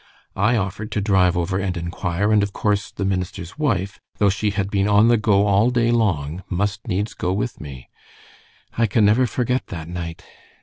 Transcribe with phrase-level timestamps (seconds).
[0.35, 4.49] I offered to drive over and inquire, and of course the minister's wife, though she
[4.49, 7.87] had been on the go all day long, must needs go with me.
[8.75, 10.25] I can never forget that night.